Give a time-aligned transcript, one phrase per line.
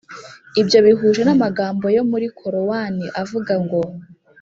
[0.61, 3.79] ibyo bihuje n’amagambo yo muri korowani avuga ngo